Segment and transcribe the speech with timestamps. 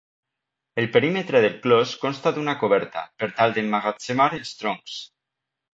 [0.83, 5.03] El perímetre del clos consta d'una coberta per tal d'emmagatzemar els troncs.